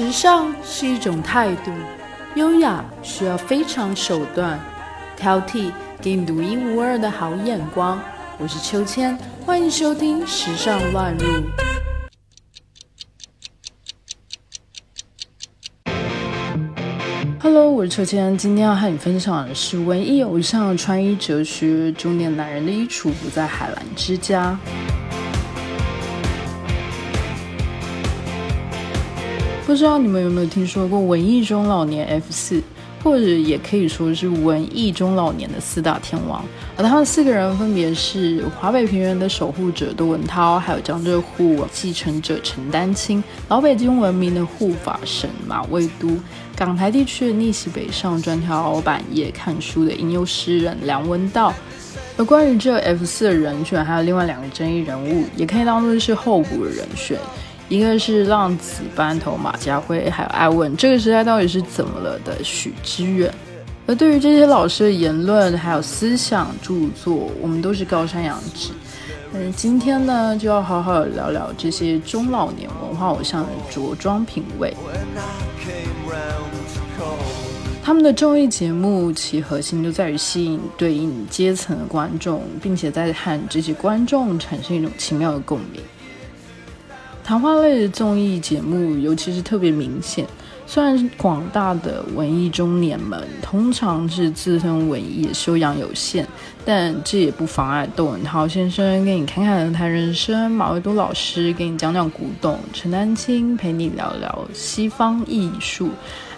[0.00, 1.70] 时尚是一种态度，
[2.34, 4.58] 优雅需要非常手段，
[5.14, 8.00] 挑剔给你独一无二的好眼光。
[8.38, 11.26] 我是秋千，欢迎收听《时尚乱入》。
[17.42, 24.58] Hello，我是秋千，今天要和你分享的是文艺偶像穿衣哲学：中年男人的衣橱不在海澜之家。
[29.70, 32.60] 不知道你们有没有听说过文艺中老年 F 四，
[33.04, 36.44] 或者也可以说是文艺中老年的四大天王，
[36.76, 46.18] 而他们四个人分别是华北平原的守护者窦文涛，还有江浙沪继承者陈丹青，老北京闻名的护法神马未都，
[46.56, 51.54] 港台地区的逆袭北上专挑老板夜看书的吟游诗人梁文道。
[52.16, 57.16] 而关于这 F 四的人选，还有另外两个争议人物，也可以当做是候补的人选。
[57.70, 63.32] 一个是浪子班头马家辉，还有爱问这个时代到底是怎么了的许知远。
[63.86, 68.70] 而对于这些老师的言论还有思想著作，我们都是高山仰止。
[69.32, 74.74] 嗯，今天呢就要好好聊聊这些中老年文化偶像的着装品味。
[77.84, 85.80] 他们的综艺节目其核心就在于吸引对应阶层的观众，并且在和这些观众产生一种奇妙的共鸣。
[87.30, 90.26] 谈话类的综艺节目，尤其是特别明显。
[90.66, 96.26] 虽然广大的文艺中年们通常是自身文艺修养有限，
[96.64, 105.90] 但这也不妨碍窦文涛先生给你侃侃谈人生，马未都老师给你讲讲古董，陈丹青陪你聊聊西方艺术，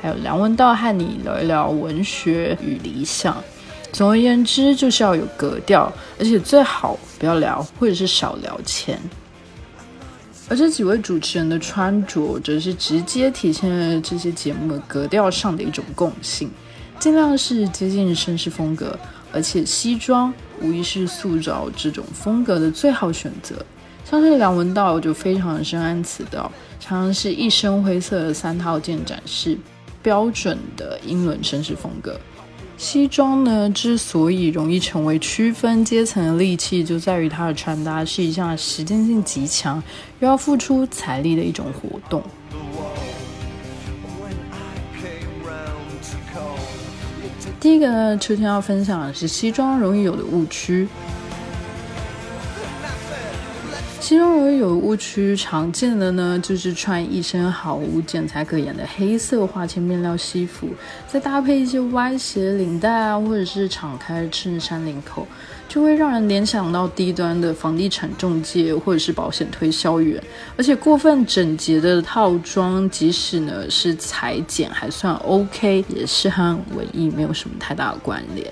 [0.00, 3.36] 还有梁文道和你聊一聊文学与理想。
[3.90, 8.96] 总而言之，就是要有格调，而且最好不要聊，或者是少聊钱。
[10.48, 16.48] 而这几位主持人的穿着，则是直接体现了这些节目格调上的一种共性，
[17.00, 18.96] 尽量是接近绅士风格，
[19.32, 23.56] 而且西装无疑是塑造这种风格的最好选择。
[24.04, 29.58] 像是梁文道就非常深谙此道，常常是一身灰色的三套件展示，
[30.00, 32.16] 标准的英伦绅士风格。
[32.78, 39.82] 西装呢，之所以容易成为区分阶层的利器，就在于它的穿搭是一项实践性极强，
[40.20, 42.22] 又要付出财力的一种活动。
[47.58, 50.86] 第一个呢，秋天要分享的是西装容易有的误区。
[54.06, 60.68] 其中容易有误区，常见的呢就是穿一身毫无剪裁可言的黑色花铅面料西服，
[61.08, 65.26] 再搭配一些歪斜领带啊，或者是敞开衬衫领口，
[65.68, 70.22] 就会让人联想到低端的房地产中介或者是保险推销员。
[70.56, 78.48] 而且过分整洁的套装，即使呢是裁剪还算 OK，也是和文艺没有什么太大的关联。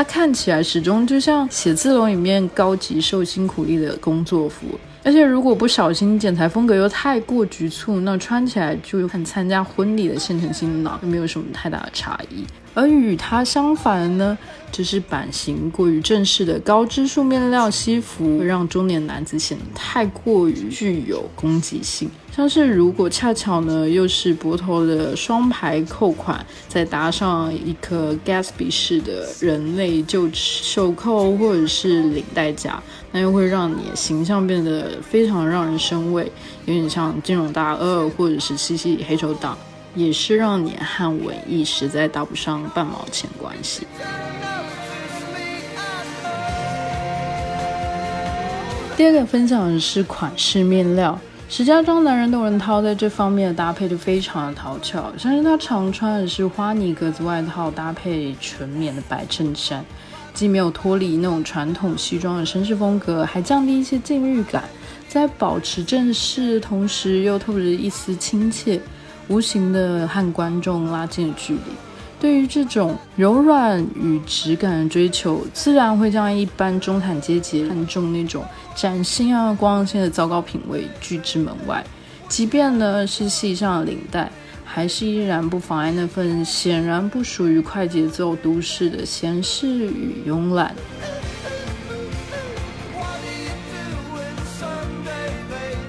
[0.00, 4.64] 它看起来始终就像写字楼里面高级受辛苦力的工作服。
[5.04, 12.46] 而且如果不小心，剪裁风格又太过局促，那穿起来就很参加婚礼的现成新郎没有什么太大的差异。
[12.74, 14.38] 而与它相反的呢，
[14.70, 22.08] 就是版型过于正式的高支数面料西服，会让中年男子显得太过于具有攻击性。
[22.30, 36.30] 像是如果恰巧呢又是薄头的双排扣款，再搭上一颗 Gatsby 式的人类就袖扣或者是领带夹，那又会让你的形象变得非常让人生畏，
[36.66, 39.58] 有点像金融大鳄或者是西西黑手党。
[39.94, 43.86] 也是让你和文艺实在搭不上半毛钱关系。
[48.96, 51.18] 第二个分享的是款式面料，
[51.48, 59.82] 石家庄男人窦文涛在这方面的搭配就非常的讨巧，相信他常穿的是花呢格子外套搭配纯棉的白衬衫，
[60.34, 64.64] 既没有脱离那种传统西装的绅士风格，还降低一些禁欲感，
[65.08, 68.78] 在保持正式同时又透着一丝亲切。
[69.30, 71.60] 无形的和观众拉近了距离。
[72.18, 78.44] 对于这种柔软与质感的追求，自然会将一般中产阶级看重那种
[78.74, 81.82] 崭新啊、光鲜的糟糕品味拒之门外。
[82.28, 84.30] 即便呢是系上了领带，
[84.64, 90.74] 还是依然不妨碍那份显然不属于快节奏都市的闲适与慵懒。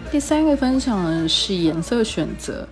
[0.09, 2.67] 第三个分享的是颜色选择。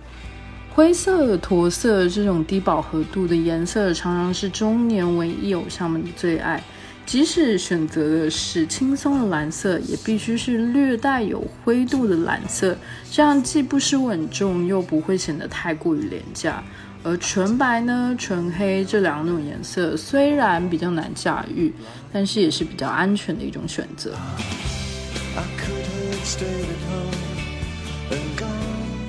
[0.80, 6.64] 灰色、驼色这种低饱和度的颜色，常常是中年文艺偶像们的最爱。
[7.04, 12.74] 即使选择的是轻松的蓝色，也必须是略带有灰度的蓝色，
[13.10, 16.64] 这样既不失稳重，又不会显得太过于廉价。
[17.02, 21.70] 而纯白呢、纯黑这两种颜色虽然比较难驾驭，
[22.10, 24.14] 但是也是比较安全的一种选择。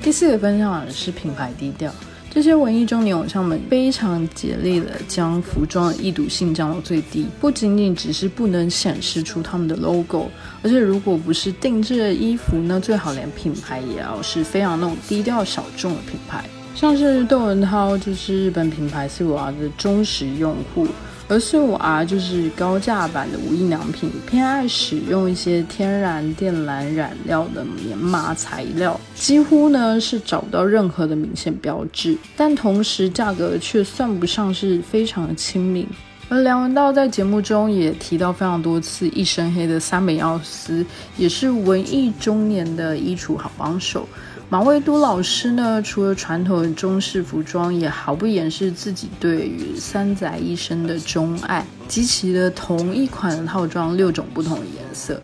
[0.02, 1.92] 第四个分享的是品牌低调。
[2.28, 10.28] 这些文艺中年偶像们非常竭力的将服装的易读性降到最低，不仅仅只是不能显示出他们的 logo，
[10.60, 16.42] 而且如果不是定制的衣服呢，最好连品牌也要是非常那种低调小众的品牌。
[16.74, 20.88] 像是窦文涛就是日本品牌四五 R 的忠实用户，
[21.32, 35.88] 而四五 R 就是高价版的无印良品，偏爱使用一些天然靛蓝染料的棉麻材料，几乎呢是找不到任何的明显标志，但同时价格却算不上是非常的亲民。
[36.28, 40.84] 而梁文道在节目中也提到非常多次，一身黑的三本奥斯
[41.16, 44.06] 也是文艺中年的衣橱好帮手。
[44.52, 55.22] 马未都老师呢，除了传统的中式服装，也毫不掩饰自己对于三宅一生的钟爱，集齐了同一款套装六种不同的颜色。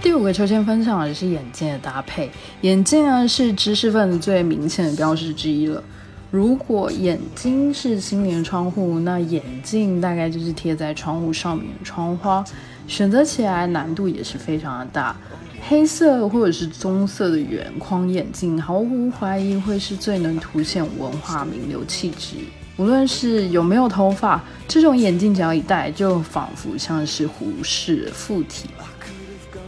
[0.00, 2.30] 第五个秋千分享的是眼镜的搭配，
[2.62, 5.84] 眼镜呢是知识分子最明显的标识之一了。
[6.32, 12.42] 如果眼睛是心灵的窗户，那眼镜大概就是贴在窗户上面的窗花。
[12.88, 15.14] 选择起来难度也是非常的大，
[15.68, 22.36] 黑色或者是棕色的圆框眼镜，毫无怀疑会是最能凸显文化名流气质。
[22.78, 28.86] 无论是有没有头发，这种眼镜只要一戴，就仿佛像是胡适附体吧。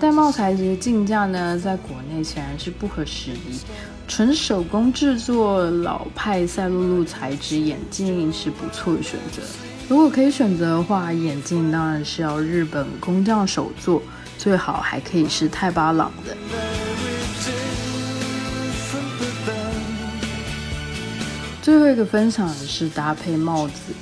[0.01, 3.59] 戴帽材质的镜架呢，在国内显然是不合时宜，
[4.07, 9.43] 纯手工制作老派赛璐璐材质眼镜是不错的选择。
[9.89, 14.03] 如果可以选择的话，眼镜当然是要日本工匠手做，
[14.39, 16.37] 最好还可以是泰巴朗的。
[21.61, 23.93] 最后一个分享的是搭配帽子，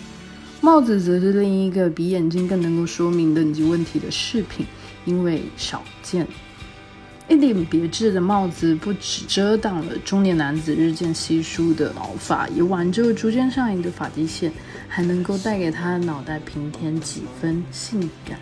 [0.60, 4.66] 帽子则是另一个比眼镜更能够说明等级问题的饰品，
[5.04, 6.26] 因为少见。
[7.32, 14.52] 一顶别致的帽子，不止遮挡了中年男子日渐稀疏的毛发，也挽住了逐渐上移的发际线，
[14.86, 17.98] 还能够带给他的脑袋平添几分性
[18.28, 18.38] 感。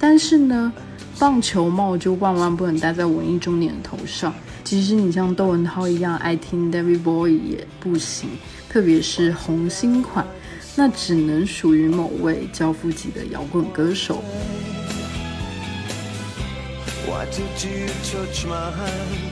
[0.00, 0.72] 但是呢，
[1.16, 4.34] 棒球帽就万万不能戴在文艺中年的头上。
[4.64, 8.28] 即使你像窦文涛一样爱听 David Bowie 也不行，
[8.68, 10.26] 特别是红心款，
[10.74, 14.24] 那只能属于某位教父级的摇滚歌手。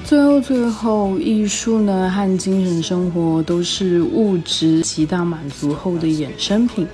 [0.04, 6.86] 最后，最后，艺术呢和精神生活都是物质极大满足后的衍生品。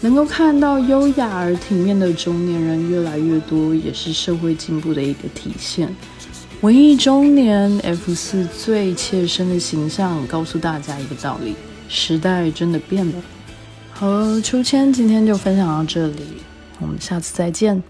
[0.00, 5.88] 能够看到优雅而体面的中年人越来越多，也是社会进步的一个体现。
[6.60, 11.54] 文艺中年 F 四最切身的形象，告诉大家一个道理：
[11.88, 13.14] 时代真的变了。
[13.92, 16.22] 好了，秋千今天就分享到这里，
[16.80, 17.80] 我们下次再见。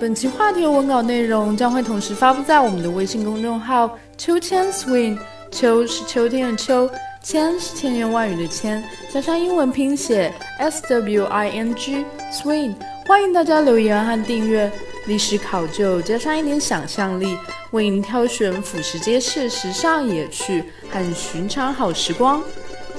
[0.00, 5.16] 本期话题的文稿内容将会同时发布在我们的微信公众号“秋千 swing”。
[5.52, 6.90] 秋是秋天的秋，
[7.22, 8.82] 千是千言万语的千，
[9.12, 12.74] 加上英文拼写 s w i n g swing。
[13.06, 14.70] 欢迎大家留言和订阅。
[15.06, 17.36] 历史考究加上一点想象力，
[17.70, 22.42] 为您挑选俯拾皆是时尚野趣和寻常好时光。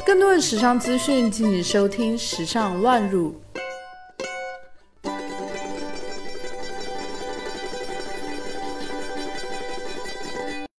[0.06, 3.32] 更多的时尚资讯，敬请收听《时尚乱入》。